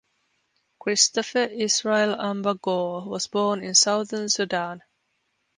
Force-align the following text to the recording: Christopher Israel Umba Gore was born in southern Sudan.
Christopher 0.79 1.43
Israel 1.43 2.17
Umba 2.17 2.59
Gore 2.59 3.07
was 3.07 3.27
born 3.27 3.63
in 3.63 3.75
southern 3.75 4.29
Sudan. 4.29 4.81